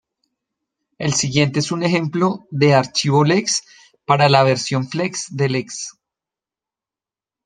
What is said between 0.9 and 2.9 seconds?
Lo siguiente es un ejemplo de